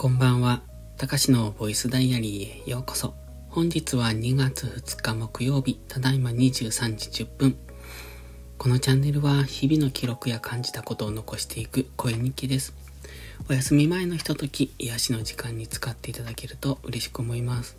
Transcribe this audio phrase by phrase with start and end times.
[0.00, 0.62] こんばんは。
[0.96, 3.12] たかしのボイスダイアリーへようこそ。
[3.50, 7.58] 本日は2月2日木曜日、ただいま23時10分。
[8.56, 12.72] このチャンネルは日々の記録や感じたことを残していく声日記です。
[13.50, 17.76] お休み前のひととき、癒しの時間に使っていただけると嬉しく思います。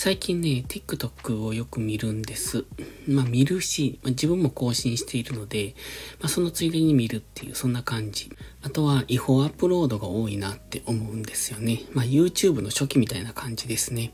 [0.00, 2.64] 最近ね、TikTok をよく見るんです。
[3.08, 5.74] まあ見るし、まあ、自分も更新しているので、
[6.20, 8.30] まあそのついでに見るっていう、そんな感じ。
[8.62, 11.82] あとは違法アップロードが多いなって思うんですよね。
[11.94, 14.12] まあ YouTube の初期みたいな感じですね。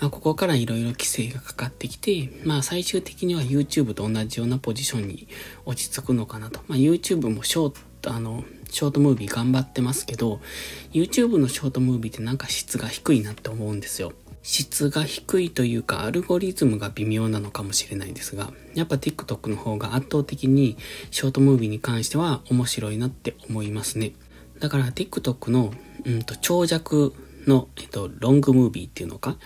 [0.00, 5.28] まあここから色々規制がかかってきて、まあ最終的には YouTube と同じようなポジションに
[5.66, 6.60] 落ち着くのかなと。
[6.66, 10.40] まあ YouTube もショート、あの、ショートムービー頑張ってますけど、
[10.94, 14.14] YouTube のショートムービーってなんか質が低いなって思うんですよ。
[14.42, 20.76] 質が低いというか、アルゴリズムが微妙なのかもしれないですが、やっぱ TikTok の方が圧倒的に
[21.10, 24.12] ショートムービーに関しては面白いなって思いますね。
[24.58, 25.72] だから TikTok の、
[26.04, 27.14] うんと、長尺
[27.46, 29.36] の、えっと、ロングムービーっていうのか、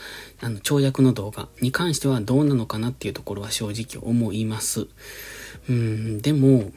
[0.41, 4.87] あの、長尺の動画に関してはどうなのかなっていうところは正直思います。
[5.69, 6.71] うん、でも、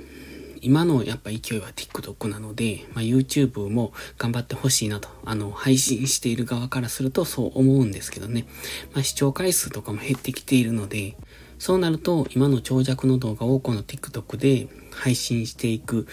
[0.68, 8.46] 今のやっぱ勢いは TikTok なので、まあ、YouTube も頑張ってほしいなと、あの、配信している側からするとそう思うんですけどね。
[8.94, 11.16] まあ、視聴回数とかも減ってきているので、
[11.58, 16.06] そうなると、今の長尺の動画をこの TikTok で配信していく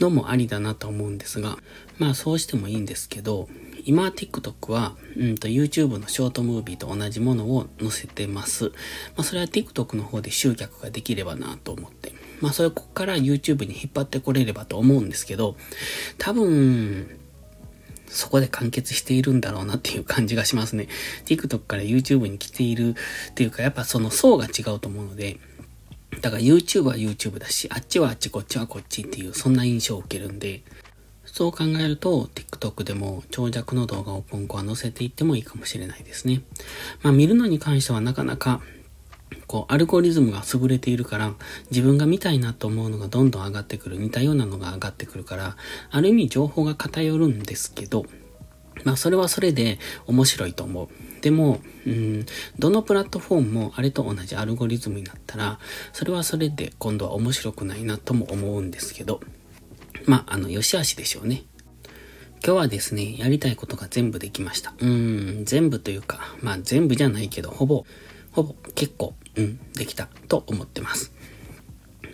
[0.00, 1.58] のもありだなと思うんですが、
[1.98, 3.48] まあそうしてもいいんですけど、
[3.84, 8.70] 今 TikTok は、うんと YouTube のショートムービーと同じものを載せてます。
[9.16, 11.99] まあそれは TikTok の方で集客ができればなと思って。
[12.40, 15.56] まあそれここから YouTube に引っ張ってこれればと思うんですけど、
[16.18, 17.18] 多分、
[18.08, 20.88] そこで完結しているんだろうなっていう感じがしますね。
[21.26, 22.96] TikTok から YouTube に来ている
[23.30, 25.38] っていうか、やっぱその層が違うと思うので、
[26.20, 30.62] だから YouTube は YouTube だし、あっちはあっち、こっちはこっちっていう、そんな印象を受けるんで、
[31.24, 36.42] そう考えると、TikTok でも長尺の動画を今後は載せていってもいいかもしれないですね。
[37.02, 38.60] まあ見るのに関してはなかなか
[39.46, 41.34] こう、アルゴリズムが優れているから、
[41.70, 45.56] 自分が見たいなと思うのがどんどん上がってくる、似たようなのが上がってくるから、
[45.90, 48.06] ある意味情報が偏るんですけど、
[48.84, 50.88] まあそれはそれで面白いと思う。
[51.20, 52.26] でも、うん、
[52.58, 55.58] どのプラットフォームもあれと同じアルゴリズムになったら、
[55.92, 59.20] それはそれで今度は面白くないなとも思うんですけど、
[60.06, 61.44] まあ、あの、良し悪しでしょうね。
[62.42, 64.72] 今日はですね、やりたいことが全部できました。
[64.78, 67.84] うん、全部というか、まあ全部じゃないけど、ほぼ、
[68.32, 71.12] ほぼ結構、うん、できたと思ってます。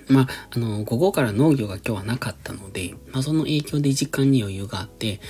[0.09, 5.21] まあ、あの、午後から農業が今日はなかったので、まあその影響で時間に余裕があって、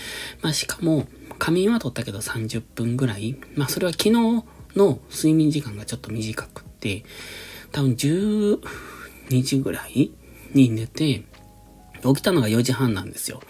[0.42, 1.06] まあしかも、
[1.38, 7.04] 仮眠は取ったけど30分ぐらい、まあそれは昨日の睡眠時間がちょっと短くって、
[7.72, 8.60] 多分12
[9.42, 10.10] 時ぐらい
[10.52, 11.24] に寝て、
[12.02, 13.40] 起きたのが4時半なんですよ。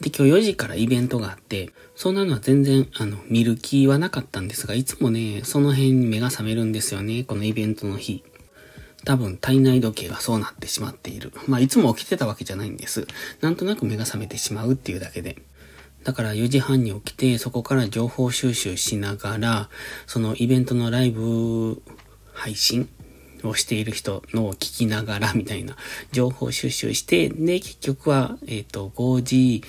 [0.00, 8.22] で、今日4時からイベントがあって、そんなのは全然、あの、見る気はなかったんですが、いつもね、その辺に目が覚めるんですよね、このイベントの日。
[9.04, 11.32] 多分体内時計がそうなってしまっている。
[11.46, 13.06] まあ、いつも起きてたわけじゃないんです。
[13.40, 15.38] なんとなく目が覚めてしまうっていうだけで。
[16.04, 19.68] だから4時半に起きて、そこから情報収集しながら、
[20.06, 21.82] そのイベントのライブ
[22.32, 22.88] 配信
[23.44, 25.76] をしている人のを聞きながらみたいな
[26.12, 29.64] 情報収集して、で、結局は、えっ、ー、と、5時、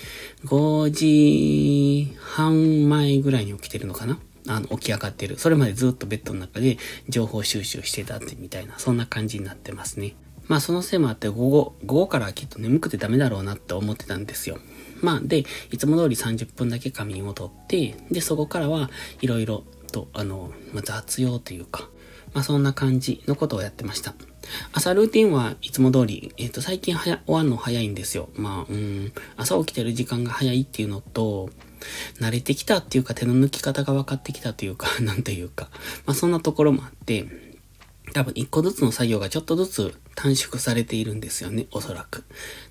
[0.46, 4.19] 5時半前ぐらいに起きてるのかな？
[4.47, 5.38] あの、起き上がってる。
[5.38, 10.16] それまでずっとベッドの中で情報収集してたってみたいな、そんな感じになってますね。
[10.47, 14.57] まあそのせいもあって午後、午後からきっと眠くてダメだろうなって思ってたんですよ。
[15.01, 18.90] まあで、いつも通り30分だけ仮眠をとって、で、そこからは
[19.22, 21.90] いろいろと、あの、まあ、雑用というか、
[22.34, 24.13] まあそんな感じのことをやってました。
[24.73, 28.29] 朝ルーティンはいつも通り、えっ、ー、と、最近はや、終わるの早いんですよ。
[28.35, 31.50] まあ、うん、朝起きてる時間が早いっていうのと、
[32.19, 35.69] 慣れてきたっていうか、手の抜き方が分かってきたというか、 なんていうか、
[36.06, 37.25] まあそんなところもあって、
[38.13, 42.23] 多分一個ずつの作業がちょっとずつ短縮されているんですよね、おそらく。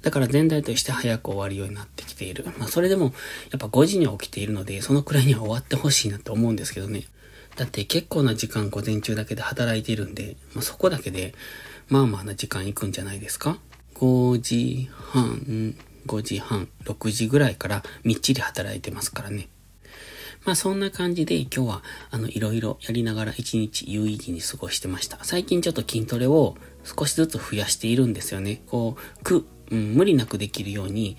[0.02, 2.44] だから全体として早く終わるようになってきている。
[2.58, 3.14] まあそれでも、
[3.50, 7.04] やっぱ5時には起きているので、そのくらいには終わってほしいなと思うんですけどね。
[7.58, 11.34] だって結構な時間午前中だけで働いてるんで、まあ、そこだけで、
[11.88, 13.58] まあまあな時間行くんじゃないですか
[13.96, 15.74] ?5 時半、
[16.06, 19.48] 5時半、6時ぐらいからみっちり働いてますからね。
[20.44, 21.82] まあそんな感じで今日は
[22.12, 25.18] あのいろいろやりながら一日有意義に過ごしてました。
[25.24, 28.62] 最近ちょっと筋トレを少しずつ増やしているんですよね。
[28.68, 31.16] こう、く、うん、無理なくできるように、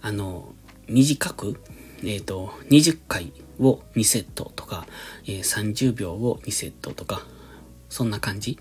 [0.00, 0.54] あの、
[0.88, 1.60] 短く、
[2.04, 4.86] えっ、ー、と、20回を2セットとか、
[5.24, 7.22] えー、30秒を2セットとか、
[7.88, 8.58] そんな感じ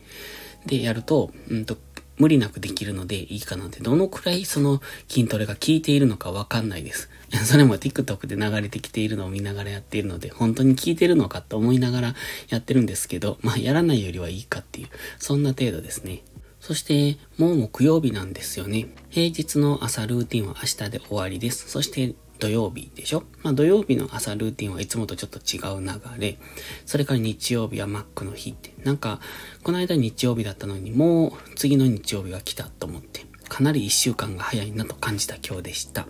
[0.65, 1.77] でやると、うんと、
[2.17, 7.09] 無理なくできるのでいいかなって、どのくらいその筋トレが効いているのかわかんないです。
[7.45, 12.15] それも TikTok で流れてきているのを見ながらやっているので、本当に効いてるのかと思いながら
[12.49, 16.23] やってるんですけど、まあやらないよりはいいかっていう、そんな程度ですね。
[16.59, 18.89] そして、もう木曜日なんですよね。
[19.09, 21.67] 平日の朝ルーティンは明日で終わりです。
[21.67, 23.23] そして土曜日でしょ？
[23.43, 26.39] まあ土曜日の朝ルーティンはいつもとちょっと違う流れ。
[26.87, 28.73] それから日曜日はマックの日って。
[28.83, 29.21] なんか、
[29.61, 36.07] この間日曜日だったのにもう次の日曜日が来たと思って、かなり一週間が早いなと感じた今日でした。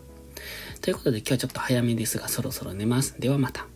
[0.81, 3.19] ということで今日はちょっと早めですがそろそろ寝ます。
[3.19, 3.68] ではまた。